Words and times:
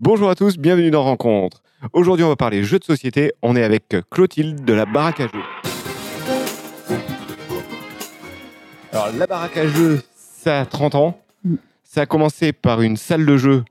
Bonjour 0.00 0.28
à 0.30 0.34
tous, 0.34 0.58
bienvenue 0.58 0.90
dans 0.90 1.02
Rencontre. 1.04 1.62
Aujourd'hui, 1.92 2.24
on 2.24 2.28
va 2.28 2.36
parler 2.36 2.64
jeux 2.64 2.78
de 2.78 2.84
société. 2.84 3.32
On 3.42 3.56
est 3.56 3.62
avec 3.62 3.94
Clotilde 4.10 4.64
de 4.64 4.72
la 4.72 4.84
Baraque 4.84 5.20
à 5.20 5.26
jeux. 5.28 6.98
Alors, 8.92 9.08
la 9.16 9.26
Baraque 9.26 9.56
à 9.56 9.66
jeux, 9.66 10.02
ça 10.16 10.60
a 10.60 10.66
30 10.66 10.94
ans. 10.96 11.18
Mm. 11.44 11.54
Ça 11.84 12.02
a 12.02 12.06
commencé 12.06 12.52
par 12.52 12.82
une 12.82 12.96
salle 12.96 13.26
de 13.26 13.36
jeu. 13.36 13.64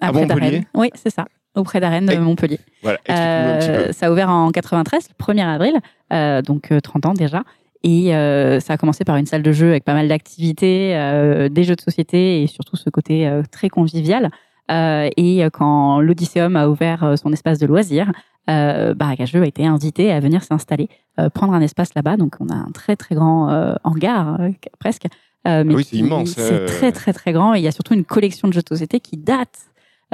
À 0.00 0.08
Après 0.08 0.20
Montpellier. 0.26 0.66
Oui, 0.74 0.90
c'est 0.94 1.10
ça. 1.10 1.26
Auprès 1.54 1.80
d'Arène 1.80 2.04
de 2.06 2.16
Montpellier. 2.16 2.58
Voilà, 2.82 2.98
Euh, 3.08 3.90
ça 3.92 4.06
a 4.06 4.10
ouvert 4.10 4.28
en 4.28 4.50
93, 4.50 5.08
le 5.18 5.24
1er 5.24 5.46
avril, 5.46 5.74
euh, 6.12 6.42
donc 6.42 6.70
euh, 6.70 6.80
30 6.80 7.06
ans 7.06 7.14
déjà. 7.14 7.44
Et 7.82 8.14
euh, 8.14 8.60
ça 8.60 8.74
a 8.74 8.76
commencé 8.76 9.04
par 9.04 9.16
une 9.16 9.26
salle 9.26 9.42
de 9.42 9.52
jeu 9.52 9.70
avec 9.70 9.84
pas 9.84 9.94
mal 9.94 10.08
d'activités, 10.08 10.94
euh, 10.96 11.48
des 11.48 11.64
jeux 11.64 11.76
de 11.76 11.80
société 11.80 12.42
et 12.42 12.46
surtout 12.46 12.76
ce 12.76 12.90
côté 12.90 13.26
euh, 13.26 13.42
très 13.50 13.70
convivial. 13.70 14.30
Euh, 14.70 15.08
et 15.16 15.44
quand 15.52 16.00
l'Odysseum 16.00 16.56
a 16.56 16.68
ouvert 16.68 17.04
euh, 17.04 17.16
son 17.16 17.32
espace 17.32 17.58
de 17.58 17.66
loisirs, 17.66 18.10
euh, 18.48 18.94
a 18.98 19.14
été 19.46 19.66
invité 19.66 20.12
à 20.12 20.20
venir 20.20 20.42
s'installer, 20.42 20.88
euh, 21.18 21.28
prendre 21.30 21.52
un 21.52 21.60
espace 21.60 21.94
là-bas. 21.94 22.16
Donc 22.16 22.36
on 22.40 22.48
a 22.48 22.54
un 22.54 22.70
très 22.72 22.96
très 22.96 23.14
grand 23.14 23.50
euh, 23.50 23.74
hangar 23.84 24.40
euh, 24.40 24.50
presque. 24.78 25.06
Euh, 25.46 25.64
mais 25.64 25.74
Oui, 25.74 25.84
c'est 25.84 25.96
immense, 25.96 26.30
C'est 26.30 26.66
très 26.66 26.92
très 26.92 27.12
très 27.12 27.32
grand 27.32 27.54
et 27.54 27.58
il 27.58 27.62
y 27.62 27.68
a 27.68 27.72
surtout 27.72 27.94
une 27.94 28.04
collection 28.04 28.48
de 28.48 28.52
jeux 28.52 28.62
de 28.62 28.68
société 28.68 29.00
qui 29.00 29.16
date. 29.16 29.58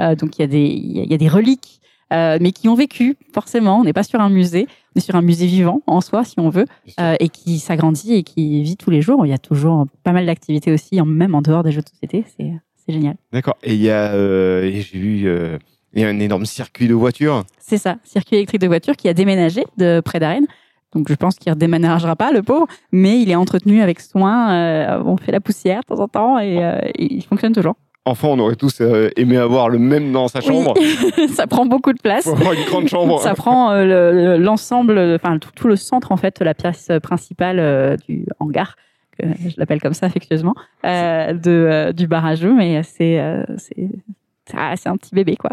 Euh, 0.01 0.15
donc 0.15 0.37
il 0.37 0.41
y 0.41 0.45
a 0.45 0.47
des 0.47 0.65
il 0.65 1.11
y 1.11 1.13
a- 1.13 1.17
des 1.17 1.27
reliques 1.27 1.79
euh, 2.11 2.37
mais 2.39 2.51
qui 2.51 2.69
ont 2.69 2.75
vécu, 2.75 3.17
forcément. 3.33 3.79
On 3.79 3.83
n'est 3.83 3.93
pas 3.93 4.03
sur 4.03 4.19
un 4.21 4.29
musée, 4.29 4.67
on 4.95 4.99
est 4.99 5.01
sur 5.01 5.15
un 5.15 5.23
musée 5.23 5.47
vivant 5.47 5.81
en 5.87 5.99
soi, 6.01 6.23
si 6.23 6.35
on 6.39 6.49
veut, 6.49 6.65
euh, 6.99 7.15
et 7.19 7.29
qui 7.29 7.57
s'agrandit 7.57 8.13
et 8.13 8.21
qui 8.23 8.61
vit 8.61 8.77
tous 8.77 8.91
les 8.91 9.01
jours. 9.01 9.25
Il 9.25 9.29
y 9.29 9.33
a 9.33 9.39
toujours 9.39 9.87
pas 10.03 10.11
mal 10.11 10.27
d'activités 10.27 10.71
aussi, 10.71 11.01
même 11.01 11.33
en 11.33 11.41
dehors 11.41 11.63
des 11.63 11.71
jeux 11.71 11.81
de 11.81 11.89
société. 11.89 12.23
C'est 12.37 12.51
c'est 12.85 12.93
génial. 12.93 13.15
D'accord. 13.31 13.55
Et 13.63 13.73
il 13.73 13.81
y 13.81 13.89
a, 13.89 14.13
euh, 14.13 14.69
j'ai 14.71 14.97
vu, 14.97 15.27
euh, 15.27 15.57
il 15.93 16.01
y 16.01 16.05
a 16.05 16.07
un 16.09 16.19
énorme 16.19 16.45
circuit 16.45 16.87
de 16.87 16.93
voitures. 16.93 17.43
C'est 17.59 17.77
ça, 17.77 17.97
circuit 18.03 18.35
électrique 18.37 18.61
de 18.61 18.67
voiture 18.67 18.95
qui 18.95 19.07
a 19.09 19.13
déménagé 19.13 19.63
de 19.77 20.01
près 20.03 20.19
d'Arène. 20.19 20.45
Donc 20.93 21.07
je 21.09 21.15
pense 21.15 21.35
qu'il 21.35 21.49
ne 21.49 21.55
redéménagera 21.55 22.15
pas, 22.15 22.31
le 22.31 22.43
pauvre, 22.43 22.67
mais 22.91 23.19
il 23.19 23.31
est 23.31 23.35
entretenu 23.35 23.81
avec 23.81 23.99
soin. 23.99 24.53
euh, 24.53 25.01
on 25.05 25.17
fait 25.17 25.31
la 25.31 25.39
poussière 25.39 25.81
de 25.89 25.95
temps 25.95 26.01
en 26.03 26.07
temps 26.07 26.39
et, 26.39 26.57
et 26.95 27.13
il 27.15 27.23
fonctionne 27.23 27.53
toujours. 27.53 27.75
Enfant, 28.05 28.31
on 28.33 28.39
aurait 28.39 28.57
tous 28.57 28.81
aimé 29.15 29.37
avoir 29.37 29.69
le 29.69 29.79
même 29.79 30.11
dans 30.11 30.27
sa 30.27 30.41
chambre. 30.41 30.73
Oui. 30.77 31.27
ça 31.33 31.47
prend 31.47 31.65
beaucoup 31.65 31.93
de 31.93 31.99
place. 32.01 32.25
Faut 32.25 32.31
avoir 32.33 32.51
une 32.53 32.65
grande 32.65 32.87
chambre. 32.89 33.21
Ça 33.21 33.33
prend 33.33 33.71
euh, 33.71 33.85
le- 33.85 34.11
le- 34.37 34.43
l'ensemble, 34.43 34.99
enfin 35.15 35.39
tout, 35.39 35.51
tout 35.55 35.67
le 35.69 35.77
centre 35.77 36.11
en 36.11 36.17
fait, 36.17 36.41
la 36.41 36.53
pièce 36.53 36.91
principale 37.01 37.59
euh, 37.59 37.95
du 38.09 38.25
hangar, 38.39 38.75
que 39.17 39.49
je 39.49 39.55
l'appelle 39.57 39.81
comme 39.81 39.93
ça 39.93 40.05
affectueusement, 40.07 40.55
euh, 40.85 41.33
de, 41.33 41.51
euh, 41.51 41.91
du 41.93 42.07
barrageux, 42.07 42.53
mais 42.53 42.83
c'est 42.83 43.19
euh, 43.19 43.43
c'est 43.57 44.87
un 44.89 44.97
petit 44.97 45.13
bébé 45.15 45.35
quoi. 45.35 45.51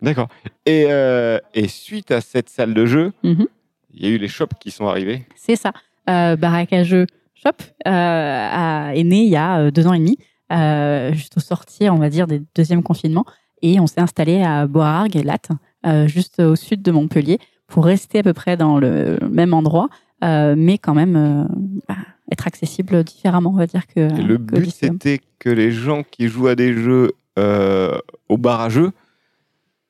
D'accord. 0.00 0.28
Et, 0.66 0.86
euh, 0.88 1.38
et 1.54 1.66
suite 1.68 2.10
à 2.12 2.20
cette 2.20 2.48
salle 2.48 2.72
de 2.74 2.86
jeu, 2.86 3.12
Mhm. 3.24 3.46
il 3.94 4.04
y 4.04 4.06
a 4.06 4.10
eu 4.10 4.18
les 4.18 4.28
shops 4.28 4.54
qui 4.60 4.70
sont 4.70 4.86
arrivés. 4.86 5.26
C'est 5.34 5.56
ça. 5.56 5.72
Euh, 6.08 6.36
Baraque 6.36 6.72
à 6.72 6.84
jeux 6.84 7.06
Shop 7.34 7.50
euh, 7.86 7.90
a- 7.90 8.92
est 8.94 9.04
né 9.04 9.22
il 9.22 9.28
y 9.28 9.36
a 9.36 9.58
euh, 9.60 9.70
deux 9.70 9.86
ans 9.86 9.92
et 9.92 9.98
demi, 9.98 10.18
euh, 10.52 11.12
juste 11.12 11.36
au 11.36 11.40
sortir, 11.40 11.94
on 11.94 11.98
va 11.98 12.10
dire, 12.10 12.26
des 12.26 12.42
deuxièmes 12.56 12.82
confinements, 12.82 13.24
et 13.62 13.78
on 13.80 13.86
s'est 13.86 14.00
installé 14.00 14.42
à 14.42 14.66
Boargues 14.66 15.22
Latte, 15.24 15.50
euh, 15.86 16.06
juste 16.08 16.40
au 16.40 16.56
sud 16.56 16.82
de 16.82 16.90
Montpellier, 16.90 17.38
pour 17.68 17.84
rester 17.84 18.20
à 18.20 18.22
peu 18.22 18.32
près 18.32 18.56
dans 18.56 18.78
le 18.78 19.18
même 19.30 19.52
endroit, 19.54 19.88
euh, 20.24 20.54
mais 20.56 20.78
quand 20.78 20.94
même 20.94 21.16
euh, 21.16 21.44
bah, 21.88 21.94
être 22.30 22.46
accessible 22.46 23.02
différemment, 23.04 23.50
on 23.50 23.56
va 23.56 23.66
dire 23.66 23.86
que. 23.86 24.00
Et 24.00 24.22
le 24.22 24.36
que 24.36 24.42
but, 24.42 24.56
Odysseum. 24.58 24.92
c'était 24.92 25.20
que 25.38 25.50
les 25.50 25.70
gens 25.70 26.02
qui 26.02 26.28
jouent 26.28 26.48
à 26.48 26.54
des 26.54 26.74
jeux 26.74 27.12
euh, 27.38 27.98
au 28.28 28.36
bar 28.36 28.60
à 28.60 28.68
jeux 28.68 28.92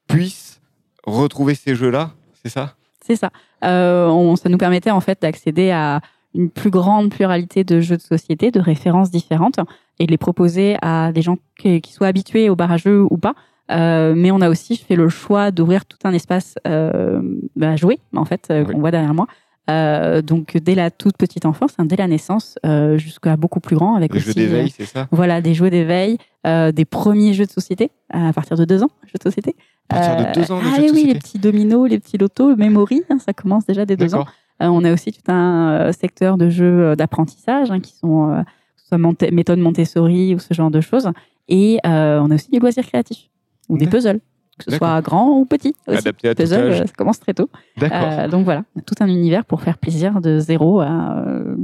puissent 0.07 0.61
retrouver 1.05 1.55
ces 1.55 1.75
jeux-là, 1.75 2.13
c'est 2.43 2.49
ça? 2.51 2.75
C'est 3.05 3.17
ça. 3.17 3.31
Euh, 3.65 4.07
on, 4.07 4.37
ça 4.37 4.49
nous 4.49 4.59
permettait 4.59 4.91
en 4.91 5.01
fait 5.01 5.23
d'accéder 5.23 5.71
à 5.71 6.01
une 6.35 6.51
plus 6.51 6.71
grande 6.71 7.11
pluralité 7.11 7.65
de 7.65 7.81
jeux 7.81 7.97
de 7.97 8.03
société, 8.03 8.51
de 8.51 8.61
références 8.61 9.11
différentes, 9.11 9.59
et 9.99 10.07
de 10.07 10.11
les 10.11 10.19
proposer 10.19 10.77
à 10.83 11.11
des 11.13 11.23
gens 11.23 11.39
qui, 11.59 11.81
qui 11.81 11.93
soient 11.93 12.07
habitués 12.07 12.51
au 12.51 12.57
bar 12.57 12.71
à 12.71 12.77
jeux 12.77 13.03
ou 13.11 13.17
pas. 13.17 13.35
Euh, 13.71 14.15
mais 14.17 14.31
on 14.31 14.41
a 14.41 14.49
aussi 14.49 14.77
fait 14.77 14.95
le 14.97 15.09
choix 15.09 15.51
d'ouvrir 15.51 15.85
tout 15.87 15.99
un 16.05 16.13
espace 16.13 16.55
bah, 16.65 17.71
à 17.71 17.77
jouer, 17.77 17.99
en 18.15 18.25
fait, 18.25 18.47
Oui. 18.51 18.65
qu'on 18.73 18.79
voit 18.81 18.91
derrière 18.91 19.15
moi. 19.15 19.27
Euh, 19.71 20.23
donc 20.23 20.57
dès 20.57 20.75
la 20.75 20.91
toute 20.91 21.17
petite 21.17 21.45
enfance, 21.45 21.73
hein, 21.79 21.85
dès 21.85 21.97
la 21.97 22.07
naissance, 22.07 22.59
euh, 22.65 22.97
jusqu'à 22.97 23.37
beaucoup 23.37 23.61
plus 23.61 23.77
grand, 23.77 23.97
avec 23.97 24.15
Les 24.15 24.21
jeux 24.21 24.31
euh, 24.31 24.35
d'éveil, 24.35 24.71
c'est 24.71 24.87
ça? 24.87 25.09
voilà, 25.11 25.41
des 25.41 25.55
jeux 25.55 25.71
d'éveil, 25.71 26.19
des 26.45 26.85
premiers 26.87 27.35
jeux 27.35 27.45
de 27.45 27.51
société 27.51 27.91
à 28.11 28.33
partir 28.33 28.57
de 28.57 28.65
deux 28.65 28.83
ans, 28.83 28.91
jeux 29.05 29.19
de 29.19 29.23
société. 29.23 29.55
À 29.91 29.95
partir 29.97 30.17
de 30.17 30.41
deux 30.41 30.53
ans, 30.53 30.61
les 30.61 30.71
ah 30.73 30.81
jeux 30.81 30.89
de 30.89 30.93
oui, 30.93 31.05
les 31.05 31.15
petits 31.15 31.39
dominos, 31.39 31.89
les 31.89 31.99
petits 31.99 32.17
lotos, 32.17 32.51
le 32.51 32.57
memory, 32.57 33.03
hein, 33.11 33.19
ça 33.19 33.33
commence 33.35 33.67
déjà 33.67 33.85
dès 33.85 33.97
deux 33.97 34.15
ans. 34.15 34.25
On 34.61 34.83
a 34.85 34.93
aussi 34.93 35.13
tout 35.13 35.31
un 35.31 35.93
secteur 35.93 36.39
de 36.39 36.49
jeux 36.49 36.97
d'apprentissage 36.97 37.71
hein, 37.71 37.81
qui 37.81 37.95
sont 37.95 38.43
soit 38.77 38.99
monte- 38.99 39.31
méthode 39.31 39.59
Montessori 39.59 40.35
ou 40.35 40.39
ce 40.39 40.55
genre 40.55 40.71
de 40.71 40.81
choses. 40.81 41.11
Et 41.49 41.79
euh, 41.87 42.21
on 42.23 42.31
a 42.31 42.35
aussi 42.35 42.51
des 42.51 42.59
loisirs 42.59 42.87
créatifs 42.87 43.29
ou 43.69 43.79
des 43.79 43.87
puzzles, 43.87 44.21
que 44.59 44.71
ce 44.71 44.77
soit 44.77 45.01
grand 45.01 45.29
ou 45.39 45.45
petit. 45.45 45.75
Aussi. 45.87 45.99
Adapté 45.99 46.29
à 46.29 46.35
tout 46.35 46.43
Puzzle, 46.43 46.61
euh, 46.61 46.77
ça 46.79 46.93
commence 46.97 47.21
très 47.21 47.35
tôt. 47.35 47.49
D'accord. 47.77 47.99
Euh, 48.03 48.29
donc 48.29 48.45
voilà, 48.45 48.65
tout 48.87 48.95
un 49.01 49.07
univers 49.09 49.45
pour 49.45 49.63
faire 49.63 49.79
plaisir 49.79 50.21
de 50.21 50.39
zéro 50.39 50.81
à 50.81 51.19
euh, 51.27 51.57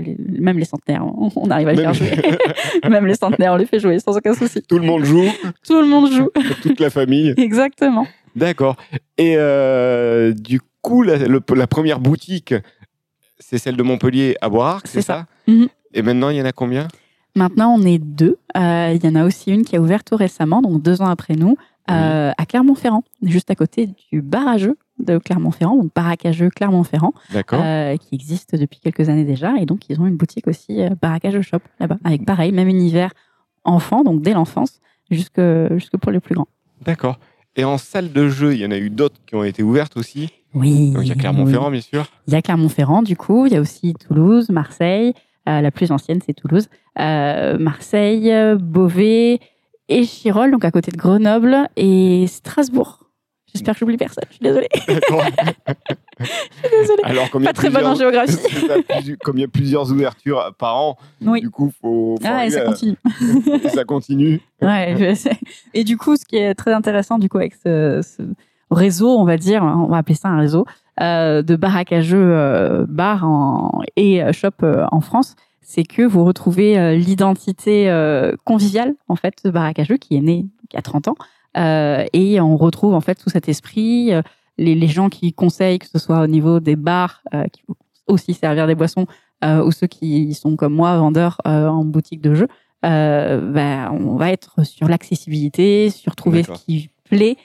les- 0.00 0.16
même 0.40 0.58
les 0.58 0.64
centenaires. 0.64 1.04
On, 1.06 1.30
on 1.36 1.50
arrive 1.50 1.68
à 1.68 1.72
les 1.72 1.82
Même- 1.82 1.94
faire 1.94 2.18
jouer. 2.18 2.38
même 2.90 3.06
les 3.06 3.14
centenaires, 3.14 3.52
on 3.52 3.56
les 3.56 3.66
fait 3.66 3.78
jouer 3.80 3.98
sans 3.98 4.16
aucun 4.16 4.34
souci. 4.34 4.62
Tout 4.62 4.78
le 4.78 4.86
monde 4.86 5.04
joue, 5.04 5.24
Tout 5.66 5.80
le 5.80 5.86
monde 5.86 6.10
joue. 6.12 6.28
toute 6.62 6.80
la 6.80 6.90
famille. 6.90 7.34
Exactement. 7.38 8.06
D'accord. 8.36 8.76
Et 9.16 9.34
euh, 9.38 10.32
du 10.32 10.60
coup, 10.82 11.02
la, 11.02 11.16
le- 11.16 11.40
la 11.54 11.66
première 11.66 11.98
boutique, 12.00 12.54
c'est 13.38 13.58
celle 13.58 13.76
de 13.76 13.82
Montpellier 13.82 14.36
à 14.40 14.48
Boirarc, 14.48 14.86
c'est 14.86 15.00
C'est 15.00 15.06
ça, 15.06 15.26
Mhm. 15.46 15.68
Et 15.96 16.02
maintenant, 16.02 16.30
il 16.30 16.36
y 16.38 16.42
en 16.42 16.44
a 16.46 16.52
combien? 16.52 16.88
Maintenant, 17.36 17.74
on 17.78 17.82
est 17.82 17.98
deux. 17.98 18.38
Euh, 18.56 18.92
Il 18.94 19.04
y 19.04 19.08
en 19.08 19.14
a 19.14 19.24
aussi 19.24 19.50
une 19.52 19.64
qui 19.64 19.76
a 19.76 19.80
ouvert 19.80 20.02
tout 20.04 20.16
récemment, 20.16 20.60
donc 20.62 20.82
deux 20.82 21.02
ans 21.02 21.06
après 21.08 21.34
nous, 21.34 21.56
euh, 21.90 22.32
à 22.36 22.46
Clermont-Ferrand, 22.46 23.04
juste 23.22 23.50
à 23.50 23.54
côté 23.54 23.90
du 24.10 24.22
bar 24.22 24.48
à 24.48 24.56
jeux 24.56 24.78
de 24.98 25.18
Clermont-Ferrand, 25.18 25.76
donc 25.76 25.92
jeux 26.32 26.48
Clermont-Ferrand, 26.48 27.12
euh, 27.52 27.96
qui 27.98 28.14
existe 28.14 28.56
depuis 28.56 28.80
quelques 28.80 29.08
années 29.10 29.24
déjà. 29.24 29.56
Et 29.58 29.66
donc, 29.66 29.90
ils 29.90 30.00
ont 30.00 30.06
une 30.06 30.16
boutique 30.16 30.46
aussi, 30.46 30.80
euh, 30.80 31.42
shop, 31.42 31.58
là-bas, 31.80 31.98
avec 32.04 32.24
pareil, 32.24 32.52
même 32.52 32.68
univers 32.68 33.12
enfant, 33.64 34.02
donc 34.02 34.22
dès 34.22 34.32
l'enfance, 34.32 34.80
jusque, 35.10 35.40
jusque 35.72 35.96
pour 35.98 36.10
les 36.10 36.20
plus 36.20 36.34
grands. 36.34 36.48
D'accord. 36.82 37.18
Et 37.56 37.64
en 37.64 37.76
salle 37.76 38.12
de 38.12 38.28
jeu, 38.28 38.54
il 38.54 38.60
y 38.60 38.66
en 38.66 38.70
a 38.70 38.78
eu 38.78 38.90
d'autres 38.90 39.20
qui 39.26 39.34
ont 39.34 39.44
été 39.44 39.62
ouvertes 39.62 39.96
aussi? 39.96 40.30
Oui. 40.54 40.92
Donc 40.92 41.04
il 41.04 41.08
y 41.08 41.12
a 41.12 41.16
Clermont-Ferrand, 41.16 41.70
bien 41.70 41.80
sûr. 41.80 42.06
Il 42.26 42.32
y 42.32 42.36
a 42.36 42.42
Clermont-Ferrand, 42.42 43.02
du 43.02 43.16
coup. 43.16 43.46
Il 43.46 43.52
y 43.52 43.56
a 43.56 43.60
aussi 43.60 43.94
Toulouse, 43.94 44.48
Marseille. 44.48 45.12
Euh, 45.48 45.60
la 45.60 45.70
plus 45.70 45.92
ancienne, 45.92 46.20
c'est 46.24 46.32
Toulouse. 46.32 46.68
Euh, 46.98 47.58
Marseille, 47.58 48.32
Beauvais 48.58 49.40
et 49.88 50.04
Chirol, 50.04 50.50
donc 50.50 50.64
à 50.64 50.70
côté 50.70 50.90
de 50.90 50.96
Grenoble 50.96 51.68
et 51.76 52.26
Strasbourg. 52.26 53.00
J'espère 53.52 53.74
que 53.74 53.80
j'oublie 53.80 53.96
personne. 53.96 54.24
Je 54.30 54.34
suis 54.34 54.42
désolée. 54.42 54.68
Je 54.74 54.80
suis 54.80 54.94
désolée. 56.70 57.02
Alors, 57.04 57.30
comme 57.30 57.44
Pas 57.44 57.52
très 57.52 57.70
bonne 57.70 57.86
en 57.86 57.94
géographie. 57.94 58.36
comme 59.22 59.38
il 59.38 59.42
y 59.42 59.44
a 59.44 59.48
plusieurs 59.48 59.92
ouvertures 59.92 60.52
par 60.58 60.76
an, 60.76 60.96
Oui. 61.24 61.40
du 61.40 61.50
coup, 61.50 61.70
faut. 61.80 62.16
faut 62.20 62.26
Ah, 62.26 62.46
et 62.46 62.50
ça 62.50 62.62
à- 62.62 62.64
continue. 62.64 62.96
ça 63.72 63.84
continue. 63.84 64.40
Ouais, 64.60 64.96
je 64.98 65.14
sais. 65.14 65.38
Et 65.72 65.84
du 65.84 65.96
coup, 65.96 66.16
ce 66.16 66.24
qui 66.24 66.36
est 66.36 66.54
très 66.54 66.72
intéressant 66.72 67.18
du 67.18 67.28
coup 67.28 67.38
avec 67.38 67.54
ce, 67.54 68.00
ce 68.02 68.22
réseau, 68.72 69.08
on 69.18 69.24
va 69.24 69.36
dire, 69.36 69.62
on 69.62 69.86
va 69.86 69.98
appeler 69.98 70.16
ça 70.16 70.28
un 70.28 70.38
réseau 70.40 70.66
euh, 71.00 71.42
de 71.42 71.54
baraques 71.56 71.92
à 71.92 72.00
jeux, 72.00 72.18
euh, 72.32 72.86
bar 72.88 73.24
en- 73.24 73.82
et 73.96 74.22
euh, 74.22 74.32
shop 74.32 74.48
euh, 74.64 74.84
en 74.90 75.00
France, 75.00 75.36
c'est 75.64 75.84
que 75.84 76.02
vous 76.02 76.24
retrouvez 76.24 76.78
euh, 76.78 76.94
l'identité 76.94 77.90
euh, 77.90 78.34
conviviale 78.44 78.94
en 79.08 79.16
fait 79.16 79.34
de 79.44 79.84
jeux 79.84 79.96
qui 79.96 80.16
est 80.16 80.20
née 80.20 80.46
il 80.70 80.74
y 80.74 80.78
a 80.78 80.82
30 80.82 81.08
ans 81.08 81.16
Euh, 81.56 82.04
et 82.12 82.40
on 82.40 82.56
retrouve 82.56 82.94
en 82.94 83.00
fait 83.00 83.14
tout 83.14 83.30
cet 83.30 83.48
esprit, 83.48 84.12
euh, 84.12 84.22
les, 84.58 84.74
les 84.74 84.88
gens 84.88 85.08
qui 85.08 85.32
conseillent 85.32 85.78
que 85.78 85.86
ce 85.86 86.00
soit 86.00 86.20
au 86.20 86.26
niveau 86.26 86.58
des 86.58 86.74
bars 86.74 87.22
euh, 87.32 87.44
qui 87.52 87.62
vont 87.68 87.76
aussi 88.08 88.34
servir 88.34 88.66
des 88.66 88.74
boissons 88.74 89.06
euh, 89.44 89.64
ou 89.64 89.70
ceux 89.70 89.86
qui 89.86 90.34
sont 90.34 90.56
comme 90.56 90.74
moi 90.74 90.98
vendeurs 90.98 91.40
euh, 91.46 91.68
en 91.68 91.84
boutique 91.84 92.20
de 92.20 92.34
jeux 92.34 92.48
euh, 92.84 93.40
ben, 93.40 93.90
on 93.92 94.16
va 94.16 94.30
être 94.30 94.64
sur 94.64 94.88
l'accessibilité, 94.88 95.90
sur 95.90 96.14
trouver 96.16 96.42
ce 96.42 96.52
qui 96.52 96.90
plaît. 97.04 97.36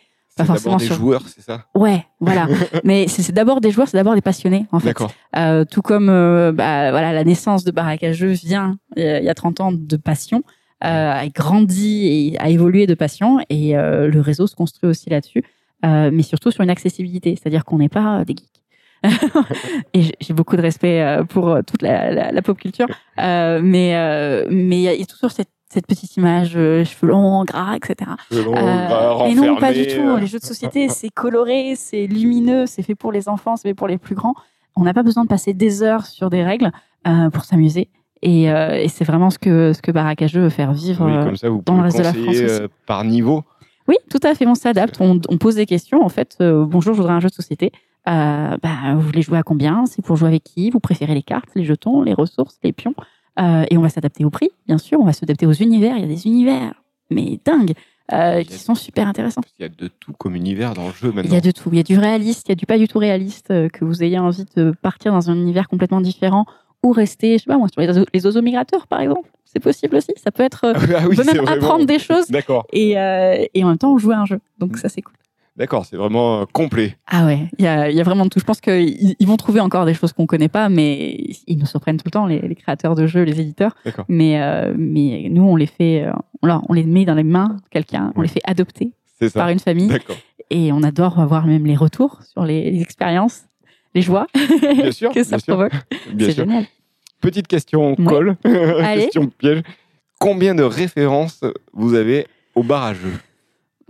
C'est 0.43 0.47
forcément 0.47 0.77
des 0.77 0.85
sur- 0.85 0.95
joueurs, 0.95 1.23
c'est 1.27 1.41
ça? 1.41 1.65
Ouais, 1.75 2.05
voilà. 2.19 2.47
Mais 2.83 3.07
c'est 3.07 3.31
d'abord 3.33 3.61
des 3.61 3.71
joueurs, 3.71 3.87
c'est 3.87 3.97
d'abord 3.97 4.15
des 4.15 4.21
passionnés, 4.21 4.65
en 4.71 4.79
fait. 4.79 4.87
D'accord. 4.87 5.11
Euh, 5.35 5.65
tout 5.69 5.81
comme 5.81 6.09
euh, 6.09 6.51
bah, 6.51 6.91
voilà, 6.91 7.13
la 7.13 7.23
naissance 7.23 7.63
de 7.63 7.71
Jeux 8.13 8.31
vient 8.31 8.77
euh, 8.97 9.19
il 9.19 9.25
y 9.25 9.29
a 9.29 9.33
30 9.33 9.59
ans 9.61 9.71
de 9.71 9.97
passion, 9.97 10.43
euh, 10.83 11.11
a 11.11 11.27
grandi 11.27 12.07
et 12.33 12.39
a 12.39 12.49
évolué 12.49 12.87
de 12.87 12.93
passion, 12.93 13.39
et 13.49 13.77
euh, 13.77 14.07
le 14.07 14.21
réseau 14.21 14.47
se 14.47 14.55
construit 14.55 14.89
aussi 14.89 15.09
là-dessus, 15.09 15.43
mais 15.83 16.23
surtout 16.23 16.51
sur 16.51 16.61
une 16.63 16.69
accessibilité, 16.69 17.35
c'est-à-dire 17.35 17.63
qu'on 17.65 17.77
n'est 17.77 17.89
pas 17.89 18.23
des 18.25 18.33
geeks. 18.35 18.61
et 19.93 20.01
j'ai- 20.01 20.33
beaucoup 20.33 20.57
de 20.57 20.61
respect 20.61 21.19
pour 21.29 21.57
toute 21.65 21.81
la, 21.81 22.11
la, 22.11 22.31
la 22.31 22.41
pop 22.41 22.57
culture, 22.57 22.87
mais 23.17 24.45
mais 24.49 24.77
il 24.93 24.99
y 24.99 25.03
a 25.03 25.05
toujours 25.05 25.31
cette 25.31 25.49
cette 25.71 25.85
petite 25.87 26.15
image, 26.17 26.53
euh, 26.55 26.83
cheveux 26.83 27.11
longs, 27.11 27.43
gras, 27.45 27.75
etc. 27.75 28.11
Longs, 28.31 28.55
Euh, 28.55 28.87
gras, 28.87 29.27
et 29.27 29.35
non, 29.35 29.55
pas 29.57 29.71
du 29.71 29.85
tout. 29.87 30.01
euh. 30.01 30.19
Les 30.19 30.27
jeux 30.27 30.39
de 30.39 30.43
société, 30.45 30.89
c'est 30.89 31.09
coloré, 31.09 31.73
c'est 31.75 32.07
lumineux, 32.07 32.65
c'est 32.65 32.81
fait 32.83 32.95
pour 32.95 33.11
les 33.11 33.29
enfants, 33.29 33.55
c'est 33.55 33.69
fait 33.69 33.73
pour 33.75 33.87
les 33.87 33.97
plus 33.97 34.15
grands. 34.15 34.33
On 34.75 34.83
n'a 34.83 34.93
pas 34.93 35.03
besoin 35.03 35.23
de 35.23 35.29
passer 35.29 35.53
des 35.53 35.83
heures 35.83 36.05
sur 36.05 36.29
des 36.29 36.43
règles 36.43 36.71
pour 37.33 37.43
s'amuser. 37.45 37.89
Et, 38.21 38.51
euh, 38.51 38.75
et 38.75 38.87
c'est 38.89 39.05
vraiment 39.05 39.29
ce 39.29 39.39
que, 39.39 39.71
ce 39.73 39.81
que 39.81 39.91
veut 39.91 40.49
faire 40.49 40.73
vivre. 40.73 41.05
Oui, 41.05 41.23
comme 41.23 41.35
ça, 41.37 41.49
vous 41.49 41.61
dans 41.65 41.77
le 41.77 41.83
reste 41.83 41.97
de 41.97 42.03
la 42.03 42.13
France 42.13 42.35
euh, 42.37 42.67
par 42.85 43.03
niveau. 43.03 43.43
Oui, 43.87 43.95
tout 44.09 44.19
à 44.23 44.35
fait, 44.35 44.45
on 44.45 44.55
s'adapte, 44.55 44.97
on, 44.99 45.19
on 45.29 45.37
pose 45.37 45.55
des 45.55 45.65
questions. 45.65 46.03
En 46.03 46.09
fait, 46.09 46.35
euh, 46.41 46.65
bonjour, 46.65 46.93
je 46.93 46.99
voudrais 47.01 47.13
un 47.15 47.19
jeu 47.19 47.29
de 47.29 47.33
société. 47.33 47.71
Euh, 48.07 48.57
bah, 48.61 48.93
vous 48.93 49.01
voulez 49.01 49.21
jouer 49.21 49.37
à 49.37 49.43
combien? 49.43 49.85
C'est 49.85 50.03
pour 50.03 50.15
jouer 50.15 50.27
avec 50.29 50.43
qui? 50.43 50.69
Vous 50.69 50.79
préférez 50.79 51.13
les 51.13 51.23
cartes, 51.23 51.49
les 51.55 51.63
jetons, 51.63 52.01
les 52.01 52.13
ressources, 52.13 52.57
les 52.63 52.71
pions? 52.73 52.93
Euh, 53.39 53.65
Et 53.69 53.77
on 53.77 53.81
va 53.81 53.89
s'adapter 53.89 54.25
au 54.25 54.29
prix, 54.29 54.49
bien 54.67 54.77
sûr. 54.77 54.99
On 54.99 55.05
va 55.05 55.13
s'adapter 55.13 55.45
aux 55.45 55.53
univers. 55.53 55.95
Il 55.97 56.01
y 56.01 56.03
a 56.03 56.07
des 56.07 56.25
univers, 56.27 56.73
mais 57.09 57.39
dingues, 57.45 57.73
euh, 58.11 58.43
qui 58.43 58.57
sont 58.57 58.75
super 58.75 59.07
intéressants. 59.07 59.41
Il 59.59 59.63
y 59.63 59.65
a 59.65 59.69
de 59.69 59.87
tout 59.87 60.13
comme 60.13 60.35
univers 60.35 60.73
dans 60.73 60.87
le 60.87 60.93
jeu 60.93 61.09
Il 61.09 61.15
maintenant. 61.15 61.33
y 61.33 61.37
a 61.37 61.41
de 61.41 61.51
tout. 61.51 61.69
Il 61.71 61.77
y 61.77 61.79
a 61.79 61.83
du 61.83 61.97
réaliste, 61.97 62.47
il 62.47 62.51
y 62.51 62.53
a 62.53 62.55
du 62.55 62.65
pas 62.65 62.77
du 62.77 62.87
tout 62.87 62.99
réaliste. 62.99 63.51
euh, 63.51 63.69
que 63.69 63.85
vous 63.85 64.03
ayez 64.03 64.19
envie 64.19 64.45
de 64.55 64.73
partir 64.81 65.13
dans 65.13 65.29
un 65.29 65.35
univers 65.35 65.67
complètement 65.69 66.01
différent 66.01 66.45
ou 66.83 66.91
rester, 66.91 67.37
je 67.37 67.43
sais 67.43 67.47
pas 67.47 67.57
moi, 67.57 67.67
sur 67.71 67.81
les 67.81 68.05
les 68.13 68.25
oiseaux 68.25 68.41
migrateurs, 68.41 68.87
par 68.87 68.99
exemple. 69.01 69.29
C'est 69.45 69.59
possible 69.59 69.95
aussi. 69.95 70.11
Ça 70.17 70.31
peut 70.31 70.43
être. 70.43 70.65
Ah 70.75 71.07
oui, 71.07 71.15
on 71.19 71.23
peut 71.23 71.33
même 71.33 71.47
apprendre 71.47 71.85
des 71.85 71.99
choses 71.99 72.27
D'accord, 72.29 72.65
et, 72.73 72.97
euh, 72.99 73.43
et 73.53 73.63
en 73.63 73.67
même 73.69 73.77
temps 73.77 73.97
jouer 73.97 74.15
à 74.15 74.21
un 74.21 74.25
jeu. 74.25 74.39
Donc 74.59 74.77
ça, 74.77 74.89
c'est 74.89 75.01
cool. 75.01 75.13
D'accord, 75.59 75.85
c'est 75.85 75.95
vraiment 75.97 76.41
euh, 76.41 76.45
complet. 76.51 76.97
Ah 77.05 77.25
ouais, 77.27 77.47
il 77.59 77.65
y 77.65 77.67
a, 77.67 77.89
il 77.91 77.95
y 77.95 78.01
a 78.01 78.03
vraiment 78.03 78.23
de 78.23 78.29
tout. 78.29 78.39
Je 78.39 78.45
pense 78.45 78.59
qu'ils 78.61 79.15
ils 79.19 79.27
vont 79.27 79.37
trouver 79.37 79.59
encore 79.59 79.85
des 79.85 79.93
choses 79.93 80.13
qu'on 80.13 80.25
connaît 80.25 80.47
pas, 80.49 80.69
mais 80.69 81.17
ils 81.45 81.57
nous 81.59 81.67
surprennent 81.67 81.97
tout 81.97 82.05
le 82.07 82.11
temps, 82.11 82.25
les, 82.25 82.39
les 82.39 82.55
créateurs 82.55 82.95
de 82.95 83.05
jeux, 83.05 83.21
les 83.23 83.39
éditeurs. 83.39 83.75
D'accord. 83.85 84.05
Mais, 84.09 84.41
euh, 84.41 84.73
mais 84.77 85.27
nous, 85.29 85.43
on 85.43 85.55
les 85.55 85.67
fait, 85.67 86.03
euh, 86.05 86.11
on, 86.41 86.47
leur- 86.47 86.63
on 86.69 86.73
les 86.73 86.83
met 86.85 87.05
dans 87.05 87.13
les 87.13 87.23
mains 87.23 87.57
de 87.63 87.69
quelqu'un, 87.69 88.11
on 88.15 88.21
les 88.21 88.27
fait 88.29 88.41
adopter 88.45 88.91
par 89.33 89.49
une 89.49 89.59
famille, 89.59 89.89
D'accord. 89.89 90.15
et 90.49 90.71
on 90.71 90.81
adore 90.81 91.19
avoir 91.19 91.45
même 91.45 91.65
les 91.65 91.75
retours 91.75 92.23
sur 92.23 92.45
les, 92.45 92.71
les 92.71 92.81
expériences, 92.81 93.41
les 93.93 94.01
joies 94.01 94.27
Bien 94.75 94.91
sûr, 94.93 95.11
que 95.11 95.23
ça 95.25 95.35
bien 95.37 95.43
provoque. 95.55 95.73
bien 96.13 96.27
C'est 96.27 96.33
sûr. 96.35 96.45
génial. 96.45 96.65
Petite 97.19 97.47
question 97.47 97.95
Ouais. 97.99 98.05
colle, 98.05 98.37
question 98.95 99.27
piège. 99.27 99.61
Combien 100.19 100.55
de 100.55 100.63
références 100.63 101.41
vous 101.73 101.95
avez 101.95 102.27
au 102.55 102.63
bar 102.63 102.83
à 102.83 102.93
jeu 102.93 103.11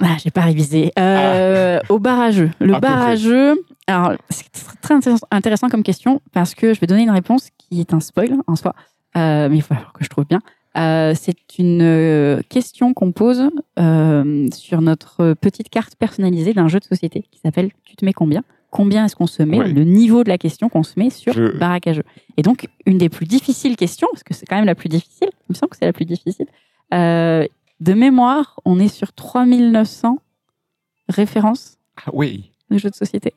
Ah, 0.02 0.16
j'ai 0.24 0.32
pas 0.32 0.42
révisé. 0.42 0.92
Euh, 0.98 1.80
Au 1.90 2.00
bar 2.00 2.20
à 2.20 2.32
jeu. 2.32 2.52
Le 2.60 2.74
À 2.74 2.80
peu 2.80 2.88
bar 2.88 3.02
à 3.02 3.06
près. 3.08 3.18
jeu, 3.18 3.64
alors 3.88 4.14
c'est 4.30 4.46
tr- 4.54 4.80
très 4.82 4.94
intéressant- 5.32 5.70
comme 5.70 5.84
question 5.84 6.22
parce 6.32 6.56
que 6.56 6.74
je 6.74 6.80
vais 6.80 6.88
donner 6.88 7.04
une 7.04 7.10
réponse 7.12 7.50
qui 7.58 7.80
est 7.82 7.94
un 7.94 8.00
spoil 8.00 8.36
en 8.48 8.56
soi, 8.56 8.74
euh, 9.18 9.50
mais 9.50 9.58
il 9.58 9.62
falloir 9.62 9.94
que 9.94 10.04
je 10.04 10.10
trouve 10.10 10.26
bien. 10.26 10.42
Euh, 10.78 11.14
c'est 11.20 11.58
une 11.58 12.42
question 12.48 12.94
qu'on 12.94 13.12
pose 13.12 13.50
sur 14.54 14.82
notre 14.82 15.34
petite 15.34 15.70
carte 15.70 15.96
personnalisée 15.96 16.54
d'un 16.54 16.68
jeu 16.68 16.80
de 16.80 16.86
société 16.86 17.26
qui 17.32 17.40
s'appelle 17.40 17.72
Tu 17.86 17.96
te 17.96 18.06
mets 18.06 18.14
combien? 18.14 18.44
Combien 18.72 19.06
est-ce 19.06 19.16
qu'on 19.16 19.26
se 19.28 19.42
met 19.42 19.58
Ouais. 19.58 19.68
Le 19.68 19.84
niveau 19.84 20.24
de 20.24 20.30
la 20.30 20.38
question 20.38 20.70
qu'on 20.70 20.84
se 20.84 20.94
met 21.00 21.10
sur 21.10 21.34
Je- 21.34 21.58
jeu. 21.94 22.04
Et 22.38 22.44
donc, 22.44 22.68
une 22.86 23.00
des 23.00 23.10
plus 23.10 23.26
difficiles 23.26 23.76
questions, 23.76 24.08
parce 24.14 24.22
que 24.24 24.36
c'est 24.36 24.46
quand 24.46 24.58
même 24.58 24.66
la 24.66 24.76
plus 24.76 24.90
difficile, 24.90 25.30
il 25.32 25.54
me 25.54 25.56
semble 25.56 25.72
que 25.72 25.78
c'est 25.78 25.86
la 25.88 25.92
plus 25.94 26.06
difficile, 26.06 26.46
de 27.80 27.94
mémoire, 27.94 28.60
on 28.66 28.80
est 28.80 28.88
sur 28.88 29.14
3900 29.14 30.18
références 31.08 31.78
Ah 32.06 32.10
oui. 32.14 32.52
de 32.70 32.78
jeux 32.78 32.90
de 32.90 32.96
société. 32.96 33.34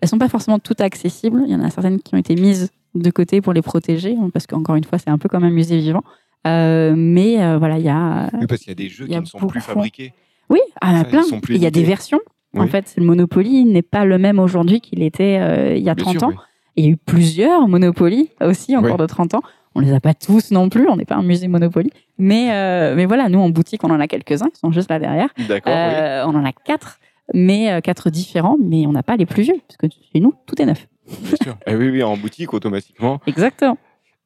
Elles 0.00 0.08
sont 0.08 0.18
pas 0.18 0.28
forcément 0.28 0.58
toutes 0.58 0.80
accessibles. 0.80 1.42
Il 1.46 1.52
y 1.52 1.54
en 1.54 1.62
a 1.62 1.70
certaines 1.70 2.00
qui 2.00 2.14
ont 2.14 2.18
été 2.18 2.34
mises 2.34 2.70
de 2.94 3.10
côté 3.10 3.40
pour 3.40 3.52
les 3.52 3.62
protéger, 3.62 4.16
hein, 4.18 4.30
parce 4.32 4.46
qu'encore 4.46 4.74
une 4.76 4.84
fois, 4.84 4.98
c'est 4.98 5.10
un 5.10 5.18
peu 5.18 5.28
comme 5.28 5.44
un 5.44 5.50
musée 5.50 5.78
vivant. 5.78 6.02
Euh, 6.46 6.94
mais 6.96 7.42
euh, 7.42 7.58
voilà, 7.58 7.78
il 7.78 7.84
y 7.84 7.88
a. 7.90 8.30
Oui, 8.32 8.46
parce 8.46 8.60
qu'il 8.62 8.70
y 8.70 8.72
a 8.72 8.74
des 8.74 8.88
jeux 8.88 9.06
qui 9.06 9.18
ne 9.18 9.24
sont 9.24 9.38
plus 9.46 9.60
fabriqués. 9.60 10.12
Oui, 10.48 10.58
ah, 10.80 10.90
il 10.90 10.94
y 10.94 10.98
en 10.98 11.00
a 11.02 11.04
plein. 11.04 11.22
Il 11.50 11.58
y 11.58 11.66
a 11.66 11.70
des 11.70 11.84
versions. 11.84 12.20
En 12.56 12.66
fait, 12.66 12.94
le 12.96 13.04
Monopoly 13.04 13.64
n'est 13.66 13.82
pas 13.82 14.04
le 14.04 14.18
même 14.18 14.40
aujourd'hui 14.40 14.80
qu'il 14.80 15.02
était 15.04 15.38
euh, 15.40 15.76
il 15.76 15.84
y 15.84 15.88
a 15.90 15.94
Bien 15.94 16.04
30 16.04 16.18
sûr, 16.18 16.28
ans. 16.28 16.30
oui. 16.30 16.36
Il 16.76 16.84
y 16.84 16.88
a 16.88 16.90
eu 16.90 16.96
plusieurs 16.96 17.68
Monopoly 17.68 18.30
aussi 18.40 18.76
en 18.76 18.82
Oui. 18.82 18.88
cours 18.88 18.96
de 18.98 19.06
30 19.06 19.34
ans. 19.34 19.42
On 19.74 19.80
les 19.80 19.92
a 19.92 20.00
pas 20.00 20.14
tous 20.14 20.50
non 20.50 20.68
plus, 20.68 20.88
on 20.88 20.96
n'est 20.96 21.04
pas 21.04 21.14
un 21.16 21.22
musée 21.22 21.46
Monopoly. 21.46 21.90
Mais, 22.18 22.52
euh, 22.52 22.94
mais 22.96 23.06
voilà, 23.06 23.28
nous 23.28 23.38
en 23.38 23.50
boutique, 23.50 23.84
on 23.84 23.90
en 23.90 24.00
a 24.00 24.08
quelques-uns, 24.08 24.48
ils 24.52 24.58
sont 24.58 24.72
juste 24.72 24.90
là 24.90 24.98
derrière. 24.98 25.28
D'accord, 25.48 25.72
oui. 25.72 25.78
Euh, 25.78 26.24
On 26.26 26.34
en 26.34 26.44
a 26.44 26.52
quatre, 26.52 26.98
mais 27.34 27.70
euh, 27.70 27.80
quatre 27.80 28.10
différents, 28.10 28.56
mais 28.60 28.86
on 28.86 28.92
n'a 28.92 29.02
pas 29.04 29.16
les 29.16 29.26
plus 29.26 29.42
vieux, 29.44 29.60
parce 29.68 29.76
que 29.76 29.86
chez 30.12 30.20
nous, 30.20 30.34
tout 30.46 30.60
est 30.60 30.66
neuf. 30.66 30.88
Bien 31.06 31.36
sûr. 31.42 31.56
Eh 31.66 31.74
oui, 31.76 31.88
oui, 31.90 32.02
en 32.02 32.16
boutique, 32.16 32.52
automatiquement. 32.52 33.20
Exactement. 33.26 33.78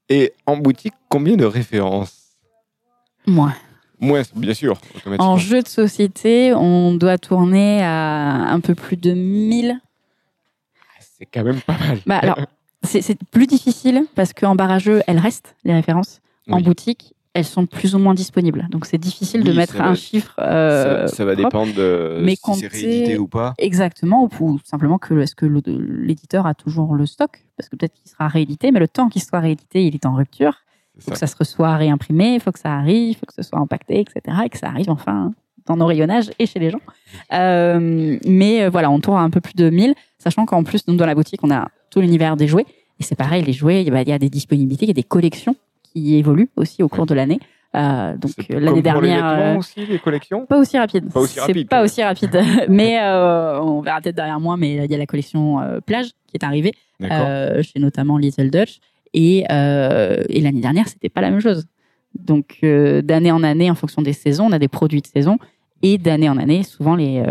Et 0.09 0.33
en 0.47 0.57
boutique, 0.57 0.95
combien 1.09 1.37
de 1.37 1.45
références? 1.45 2.37
Moi. 3.27 3.53
Moins, 4.01 4.23
bien 4.35 4.55
sûr, 4.55 4.79
automatiquement. 4.97 5.33
En 5.33 5.37
jeu 5.37 5.63
de 5.63 5.69
société, 5.69 6.53
on 6.55 6.95
doit 6.95 7.17
tourner 7.19 7.83
à 7.83 8.51
un 8.51 8.61
peu 8.61 8.75
plus 8.75 8.97
de 8.97 9.13
1000. 9.13 9.79
C'est 11.19 11.27
quand 11.27 11.45
même 11.45 11.61
pas 11.61 11.79
mal. 11.79 11.99
Bah, 12.07 12.19
alors, 12.19 12.39
c'est 12.85 13.19
plus 13.31 13.47
difficile 13.47 14.05
parce 14.15 14.33
qu'en 14.33 14.55
bar 14.55 14.71
à 14.71 14.79
jeu, 14.79 15.03
elles 15.07 15.19
restent, 15.19 15.57
les 15.65 15.75
références. 15.75 16.21
En 16.51 16.61
boutique, 16.61 17.15
elles 17.33 17.45
sont 17.45 17.67
plus 17.67 17.95
ou 17.95 17.99
moins 17.99 18.15
disponibles. 18.15 18.69
Donc, 18.71 18.87
c'est 18.87 18.99
difficile 18.99 19.43
de 19.43 19.53
mettre 19.53 19.81
un 19.81 19.95
chiffre. 19.95 20.35
euh, 20.39 21.07
ça, 21.07 21.17
ça 21.17 21.25
va 21.25 21.33
propre. 21.33 21.49
dépendre 21.49 21.75
de 21.75 22.21
Mais 22.23 22.37
si 22.37 22.55
c'est 22.55 22.67
réédité 22.69 23.19
ou 23.19 23.27
pas. 23.27 23.55
Exactement, 23.59 24.29
ou 24.41 24.61
simplement 24.65 24.99
que 24.99 25.15
est-ce 25.15 25.35
que 25.35 25.47
l'éditeur 25.47 26.47
a 26.47 26.55
toujours 26.55 26.95
le 26.95 27.07
stock? 27.07 27.45
Parce 27.57 27.69
que 27.69 27.77
peut-être 27.77 27.95
qu'il 27.95 28.11
sera 28.11 28.29
réédité, 28.29 28.71
mais 28.71 28.81
le 28.81 28.89
temps 28.89 29.09
qu'il 29.09 29.23
soit 29.23 29.41
réédité, 29.41 29.85
il 29.85 29.95
est 29.95 30.07
en 30.07 30.15
rupture. 30.15 30.55
Il 30.97 31.03
faut 31.03 31.11
que 31.11 31.19
ça. 31.19 31.27
ça 31.27 31.33
se 31.33 31.37
reçoit 31.37 31.77
réimprimé, 31.77 32.35
il 32.35 32.41
faut 32.41 32.53
que 32.53 32.61
ça 32.61 32.73
arrive, 32.73 33.11
il 33.11 33.15
faut 33.15 33.27
que 33.27 33.35
ce 33.35 33.43
soit 33.43 33.59
impacté, 33.59 34.01
etc. 34.01 34.37
Et 34.45 34.49
que 34.49 34.59
ça 34.59 34.69
arrive 34.69 34.91
enfin 34.91 35.33
dans 35.67 35.77
nos 35.77 35.87
rayonnages 35.87 36.31
et 36.39 36.47
chez 36.47 36.59
les 36.59 36.71
gens. 36.71 36.81
Euh, 37.33 38.17
mais 38.27 38.63
euh, 38.63 38.71
voilà, 38.71 38.91
on 38.91 39.01
tourne 39.01 39.19
à 39.19 39.23
un 39.23 39.31
peu 39.31 39.41
plus 39.41 39.55
de 39.55 39.71
1000, 39.71 39.95
sachant 40.19 40.47
qu'en 40.47 40.63
plus, 40.63 40.87
nous, 40.87 40.95
dans 40.97 41.07
la 41.07 41.15
boutique, 41.15 41.41
on 41.43 41.51
a 41.51 41.69
tout 41.95 42.01
l'univers 42.01 42.37
des 42.37 42.47
jouets. 42.49 42.67
Et 43.01 43.03
c'est 43.03 43.15
pareil, 43.17 43.43
les 43.43 43.53
jouets, 43.53 43.83
il 43.83 43.89
y 43.89 43.97
a- 43.97 44.03
il 44.03 44.09
y 44.09 44.13
a 44.13 44.19
des 44.19 44.29
disponibilités, 44.31 44.85
il 44.85 44.89
y 44.89 44.91
a 44.91 44.95
des 44.95 45.03
collections 45.03 45.57
qui 45.93 46.17
évoluent 46.17 46.51
aussi 46.57 46.83
au 46.83 46.89
cours 46.89 47.07
de 47.07 47.15
l'année. 47.15 47.39
Euh, 47.77 48.17
donc 48.17 48.33
euh, 48.51 48.61
l'année 48.61 48.77
les 48.77 48.83
dernière, 48.83 49.27
euh, 49.27 49.57
aussi, 49.57 49.85
les 49.85 49.99
collections? 49.99 50.47
pas 50.47 50.59
aussi 50.59 50.79
rapide. 50.79 51.11
Pas 51.13 51.21
aussi 51.21 51.41
rapide, 51.41 51.69
Pas 51.69 51.83
aussi 51.83 52.03
rapide. 52.05 52.41
mais 52.69 53.01
euh, 53.01 53.61
on 53.61 53.81
verra 53.81 54.01
peut-être 54.01 54.15
derrière 54.15 54.39
moi, 54.39 54.57
mais 54.57 54.75
il 54.85 54.91
y 54.91 54.95
a 54.95 54.99
la 54.99 55.07
collection 55.07 55.61
euh, 55.61 55.81
plage 55.81 56.11
qui 56.29 56.37
est 56.37 56.45
arrivée 56.45 56.73
chez 57.01 57.81
notamment 57.81 58.17
Little 58.19 58.51
Dutch. 58.51 58.79
Et, 59.13 59.39
et 59.45 60.41
l'année 60.41 60.61
dernière, 60.61 60.89
c'était 60.89 61.09
pas 61.09 61.21
la 61.21 61.31
même 61.31 61.41
chose. 61.41 61.67
Donc, 62.19 62.59
d'année 62.63 63.31
en 63.33 63.43
année, 63.43 63.71
en 63.71 63.75
fonction 63.77 64.03
des 64.03 64.13
saisons, 64.13 64.47
on 64.47 64.53
a 64.53 64.59
des 64.59 64.69
produits 64.69 65.01
de 65.03 65.07
saison. 65.07 65.39
Et 65.83 65.99
d'année 65.99 66.29
en 66.29 66.37
année, 66.39 66.63
souvent, 66.63 66.95
les, 66.97 67.23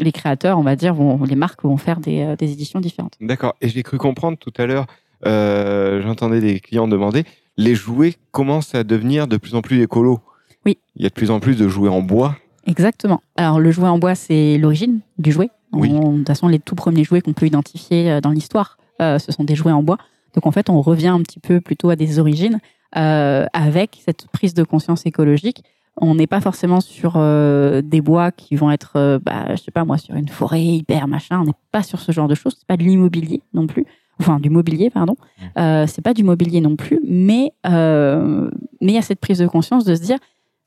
les 0.00 0.12
créateurs, 0.12 0.58
on 0.58 0.62
va 0.62 0.76
dire, 0.76 0.94
vont, 0.94 1.22
les 1.24 1.36
marques 1.36 1.62
vont 1.62 1.76
faire 1.76 2.00
des, 2.00 2.22
euh, 2.22 2.36
des 2.36 2.52
éditions 2.52 2.80
différentes. 2.80 3.14
D'accord. 3.20 3.54
Et 3.60 3.68
j'ai 3.68 3.82
cru 3.82 3.98
comprendre 3.98 4.38
tout 4.38 4.52
à 4.58 4.66
l'heure, 4.66 4.86
euh, 5.26 6.02
j'entendais 6.02 6.40
des 6.40 6.60
clients 6.60 6.88
demander, 6.88 7.24
les 7.56 7.74
jouets 7.74 8.14
commencent 8.30 8.74
à 8.74 8.84
devenir 8.84 9.26
de 9.26 9.36
plus 9.36 9.54
en 9.54 9.62
plus 9.62 9.82
écolos. 9.82 10.20
Oui. 10.64 10.78
Il 10.96 11.02
y 11.02 11.06
a 11.06 11.08
de 11.08 11.14
plus 11.14 11.30
en 11.30 11.40
plus 11.40 11.56
de 11.56 11.68
jouets 11.68 11.90
en 11.90 12.02
bois. 12.02 12.36
Exactement. 12.66 13.22
Alors, 13.36 13.60
le 13.60 13.70
jouet 13.70 13.88
en 13.88 13.98
bois, 13.98 14.14
c'est 14.14 14.58
l'origine 14.58 15.00
du 15.18 15.32
jouet. 15.32 15.50
Oui. 15.72 15.90
De 15.90 15.98
toute 15.98 16.26
façon, 16.26 16.48
les 16.48 16.58
tout 16.58 16.74
premiers 16.74 17.04
jouets 17.04 17.20
qu'on 17.20 17.32
peut 17.32 17.46
identifier 17.46 18.10
euh, 18.10 18.20
dans 18.20 18.30
l'histoire, 18.30 18.78
euh, 19.00 19.18
ce 19.18 19.32
sont 19.32 19.44
des 19.44 19.54
jouets 19.54 19.72
en 19.72 19.82
bois. 19.82 19.98
Donc, 20.34 20.46
en 20.46 20.52
fait, 20.52 20.70
on 20.70 20.80
revient 20.80 21.08
un 21.08 21.22
petit 21.22 21.40
peu 21.40 21.60
plutôt 21.60 21.90
à 21.90 21.96
des 21.96 22.18
origines 22.18 22.60
euh, 22.96 23.46
avec 23.52 24.00
cette 24.04 24.26
prise 24.28 24.54
de 24.54 24.62
conscience 24.62 25.06
écologique. 25.06 25.64
On 26.00 26.14
n'est 26.14 26.26
pas 26.26 26.40
forcément 26.40 26.80
sur 26.80 27.14
euh, 27.16 27.82
des 27.82 28.00
bois 28.00 28.32
qui 28.32 28.56
vont 28.56 28.70
être, 28.70 28.92
euh, 28.96 29.18
bah, 29.18 29.54
je 29.54 29.62
sais 29.62 29.70
pas 29.70 29.84
moi, 29.84 29.98
sur 29.98 30.14
une 30.14 30.28
forêt 30.28 30.62
hyper 30.62 31.06
machin. 31.06 31.40
On 31.40 31.44
n'est 31.44 31.54
pas 31.72 31.82
sur 31.82 32.00
ce 32.00 32.10
genre 32.10 32.28
de 32.28 32.34
choses. 32.34 32.56
C'est 32.58 32.66
pas 32.66 32.76
de 32.76 32.82
l'immobilier 32.82 33.42
non 33.52 33.66
plus. 33.66 33.86
Enfin, 34.20 34.38
du 34.38 34.50
mobilier, 34.50 34.90
pardon. 34.90 35.16
Euh, 35.58 35.86
c'est 35.86 36.02
pas 36.02 36.12
du 36.12 36.22
mobilier 36.24 36.60
non 36.60 36.76
plus, 36.76 37.00
mais 37.06 37.52
euh, 37.66 38.50
mais 38.82 38.92
il 38.92 38.94
y 38.94 38.98
a 38.98 39.02
cette 39.02 39.18
prise 39.18 39.38
de 39.38 39.46
conscience 39.46 39.84
de 39.84 39.94
se 39.94 40.02
dire 40.02 40.18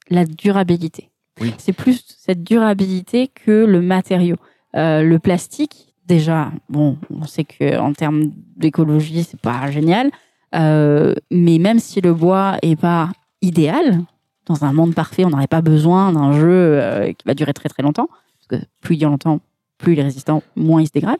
la 0.09 0.25
durabilité. 0.25 1.11
Oui. 1.39 1.53
C'est 1.59 1.73
plus 1.73 2.03
cette 2.17 2.43
durabilité 2.43 3.27
que 3.27 3.65
le 3.65 3.81
matériau. 3.81 4.37
Euh, 4.75 5.03
le 5.03 5.19
plastique, 5.19 5.93
déjà, 6.07 6.51
bon, 6.67 6.97
on 7.11 7.25
sait 7.25 7.43
que 7.43 7.79
en 7.79 7.93
termes 7.93 8.23
d'écologie, 8.57 9.23
c'est 9.23 9.39
pas 9.39 9.69
génial, 9.69 10.09
mais 10.51 11.57
même 11.59 11.79
si 11.79 12.01
le 12.01 12.13
bois 12.13 12.57
est 12.63 12.75
pas 12.75 13.11
idéal, 13.43 14.01
dans 14.45 14.65
un 14.65 14.73
monde 14.73 14.93
parfait, 14.93 15.25
on 15.25 15.29
n'aurait 15.29 15.47
pas 15.47 15.61
besoin 15.61 16.11
d'un 16.11 16.33
jeu 16.33 16.49
euh, 16.49 17.13
qui 17.13 17.25
va 17.25 17.33
durer 17.33 17.53
très 17.53 17.69
très 17.69 17.83
longtemps, 17.83 18.07
parce 18.07 18.61
que 18.61 18.67
plus 18.81 18.95
il 18.95 18.99
dure 18.99 19.09
longtemps, 19.09 19.39
plus 19.77 19.93
il 19.93 19.99
est 19.99 20.03
résistant, 20.03 20.43
moins 20.55 20.81
il 20.81 20.87
se 20.87 20.91
dégrade. 20.91 21.19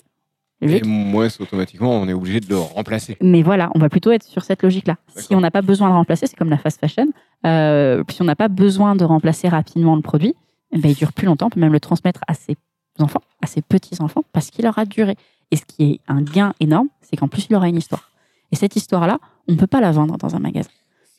Et 0.62 0.82
moins 0.84 1.28
automatiquement, 1.40 1.92
on 1.92 2.08
est 2.08 2.14
obligé 2.14 2.40
de 2.40 2.48
le 2.48 2.58
remplacer. 2.58 3.18
Mais 3.22 3.42
voilà, 3.44 3.70
on 3.76 3.80
va 3.80 3.90
plutôt 3.90 4.12
être 4.12 4.24
sur 4.24 4.44
cette 4.44 4.64
logique-là. 4.64 4.96
Si 5.16 5.36
on 5.36 5.42
n'a 5.42 5.52
pas 5.52 5.62
besoin 5.62 5.90
de 5.90 5.94
remplacer, 5.94 6.26
c'est 6.26 6.38
comme 6.38 6.50
la 6.50 6.58
fast 6.58 6.80
fashion. 6.80 7.08
Euh, 7.46 8.04
si 8.10 8.22
on 8.22 8.26
n'a 8.26 8.36
pas 8.36 8.48
besoin 8.48 8.96
de 8.96 9.04
remplacer 9.04 9.50
rapidement 9.50 9.96
le 9.96 10.02
produit, 10.02 10.36
eh 10.72 10.78
ben, 10.78 10.90
il 10.92 10.96
dure 10.96 11.12
plus 11.12 11.26
longtemps. 11.26 11.48
On 11.48 11.50
peut 11.50 11.60
même 11.60 11.74
le 11.74 11.82
transmettre 11.82 12.22
à 12.28 12.34
ses 12.34 12.56
enfants, 13.00 13.22
à 13.42 13.48
ses 13.48 13.62
petits-enfants, 13.62 14.24
parce 14.32 14.52
qu'il 14.52 14.66
aura 14.66 14.86
duré. 14.86 15.16
Et 15.52 15.58
ce 15.58 15.66
qui 15.66 15.84
est 15.84 16.00
un 16.08 16.22
gain 16.22 16.54
énorme, 16.62 16.88
c'est 17.02 17.18
qu'en 17.18 17.28
plus, 17.28 17.48
il 17.50 17.56
aura 17.56 17.68
une 17.68 17.78
histoire. 17.78 18.12
Et 18.52 18.56
cette 18.56 18.76
histoire-là, 18.76 19.20
on 19.48 19.54
ne 19.54 19.58
peut 19.58 19.68
pas 19.68 19.82
la 19.82 19.92
vendre 19.92 20.18
dans 20.18 20.36
un 20.36 20.40
magasin. 20.40 20.70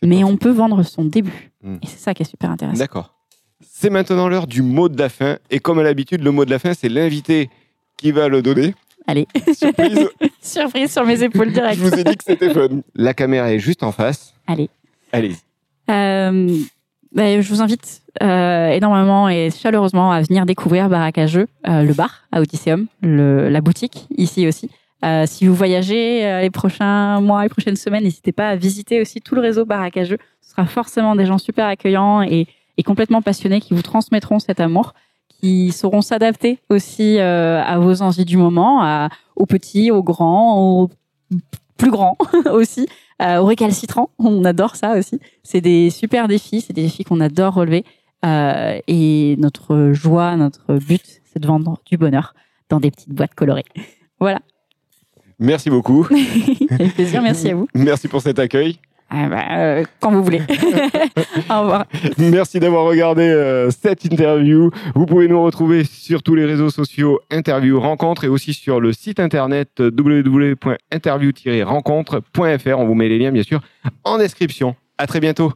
Mais 0.02 0.24
on 0.24 0.36
peut 0.36 0.50
vendre 0.50 0.82
son 0.82 1.04
début. 1.04 1.52
Hmm. 1.62 1.76
Et 1.82 1.86
c'est 1.86 1.98
ça 1.98 2.14
qui 2.14 2.22
est 2.22 2.26
super 2.26 2.50
intéressant. 2.50 2.78
D'accord. 2.78 3.14
C'est 3.62 3.90
maintenant 3.90 4.28
l'heure 4.28 4.46
du 4.46 4.62
mot 4.62 4.88
de 4.88 4.98
la 4.98 5.08
fin. 5.08 5.38
Et 5.50 5.60
comme 5.60 5.78
à 5.78 5.82
l'habitude, 5.82 6.22
le 6.22 6.30
mot 6.30 6.44
de 6.44 6.50
la 6.50 6.58
fin, 6.58 6.74
c'est 6.74 6.88
l'invité 6.88 7.48
qui 7.96 8.12
va 8.12 8.28
le 8.28 8.42
donner. 8.42 8.74
Allez, 9.06 9.26
Surprise, 9.54 10.08
surprise 10.40 10.92
sur 10.92 11.04
mes 11.04 11.22
épaules 11.22 11.48
je 11.48 11.54
direct. 11.54 11.78
vous 11.78 11.94
ai 11.94 12.04
dit 12.04 12.16
que 12.16 12.24
c'était 12.24 12.52
fun. 12.52 12.68
La 12.94 13.12
caméra 13.14 13.52
est 13.52 13.58
juste 13.58 13.82
en 13.82 13.92
face. 13.92 14.34
Allez. 14.46 14.70
Allez. 15.12 15.36
Euh, 15.90 16.58
ben, 17.12 17.40
je 17.40 17.48
vous 17.48 17.62
invite 17.62 18.02
euh, 18.22 18.70
énormément 18.70 19.28
et 19.28 19.50
chaleureusement 19.50 20.10
à 20.10 20.22
venir 20.22 20.46
découvrir 20.46 20.92
à 20.92 21.26
Jeux, 21.26 21.46
euh, 21.68 21.82
le 21.82 21.92
bar 21.92 22.22
à 22.32 22.40
Odysseum, 22.40 22.86
le, 23.02 23.48
la 23.50 23.60
boutique 23.60 24.06
ici 24.16 24.46
aussi. 24.48 24.70
Euh, 25.04 25.24
si 25.26 25.46
vous 25.46 25.54
voyagez 25.54 26.24
euh, 26.26 26.40
les 26.40 26.50
prochains 26.50 27.20
mois, 27.20 27.42
les 27.42 27.48
prochaines 27.50 27.76
semaines, 27.76 28.04
n'hésitez 28.04 28.32
pas 28.32 28.48
à 28.48 28.56
visiter 28.56 29.00
aussi 29.00 29.20
tout 29.20 29.34
le 29.34 29.42
réseau 29.42 29.66
Jeux. 30.02 30.18
Ce 30.40 30.50
sera 30.50 30.64
forcément 30.66 31.14
des 31.14 31.26
gens 31.26 31.38
super 31.38 31.66
accueillants 31.66 32.22
et, 32.22 32.46
complètement 32.84 33.22
passionnés 33.22 33.60
qui 33.60 33.74
vous 33.74 33.82
transmettront 33.82 34.38
cet 34.38 34.60
amour, 34.60 34.94
qui 35.28 35.72
sauront 35.72 36.00
s'adapter 36.00 36.58
aussi 36.70 37.18
euh, 37.18 37.62
à 37.62 37.78
vos 37.78 38.02
envies 38.02 38.24
du 38.24 38.36
moment, 38.36 38.82
à- 38.82 39.08
aux 39.36 39.46
petits, 39.46 39.90
aux 39.90 40.02
grands, 40.02 40.58
aux 40.58 40.90
plus 41.76 41.90
grands 41.90 42.16
aussi, 42.52 42.86
aux 43.20 43.44
récalcitrants. 43.44 44.10
On 44.18 44.44
adore 44.44 44.76
ça 44.76 44.96
aussi. 44.96 45.20
C'est 45.42 45.60
des 45.60 45.90
super 45.90 46.28
défis, 46.28 46.62
c'est 46.62 46.72
des 46.72 46.82
défis 46.82 47.04
qu'on 47.04 47.20
adore 47.20 47.54
relever. 47.54 47.84
Et 48.24 49.36
notre 49.38 49.92
joie, 49.92 50.36
notre 50.36 50.74
but, 50.74 51.20
c'est 51.24 51.38
de 51.38 51.46
vendre 51.46 51.78
du 51.86 51.96
bonheur 51.96 52.34
dans 52.70 52.80
des 52.80 52.90
petites 52.90 53.12
boîtes 53.12 53.34
colorées. 53.34 53.66
Voilà. 54.18 54.40
Merci 55.38 55.70
beaucoup. 55.70 56.06
Avec 56.70 56.94
plaisir, 56.94 57.22
merci 57.22 57.50
à 57.50 57.54
vous. 57.54 57.68
Merci 57.74 58.08
pour 58.08 58.22
cet 58.22 58.38
accueil. 58.38 58.78
Ah 59.10 59.28
bah, 59.28 59.44
euh, 59.58 59.84
quand 60.00 60.10
vous 60.10 60.24
voulez. 60.24 60.40
Au 61.50 61.60
revoir. 61.60 61.84
Merci 62.18 62.58
d'avoir 62.58 62.84
regardé 62.84 63.22
euh, 63.22 63.70
cette 63.70 64.04
interview. 64.04 64.70
Vous 64.94 65.06
pouvez 65.06 65.28
nous 65.28 65.40
retrouver 65.42 65.84
sur 65.84 66.22
tous 66.22 66.34
les 66.34 66.44
réseaux 66.44 66.68
sociaux 66.70 67.20
Interview 67.30 67.78
Rencontre 67.78 68.24
et 68.24 68.28
aussi 68.28 68.52
sur 68.54 68.80
le 68.80 68.92
site 68.92 69.20
internet 69.20 69.68
www.interview-rencontre.fr. 69.78 72.78
On 72.78 72.86
vous 72.86 72.94
met 72.94 73.08
les 73.08 73.18
liens 73.18 73.30
bien 73.30 73.44
sûr 73.44 73.60
en 74.04 74.18
description. 74.18 74.74
À 74.98 75.06
très 75.06 75.20
bientôt. 75.20 75.52